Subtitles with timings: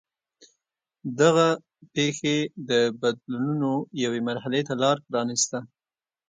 [1.19, 1.47] دغه
[1.93, 2.37] پېښې
[2.69, 3.71] د بدلونونو
[4.03, 5.59] یوې مرحلې ته لار پرانېسته.